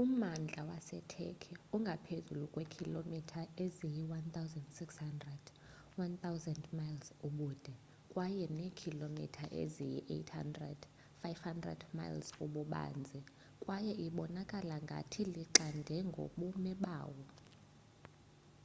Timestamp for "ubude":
7.26-7.72